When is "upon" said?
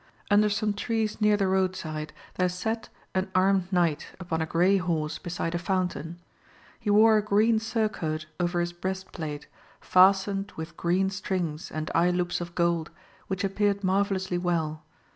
4.19-4.41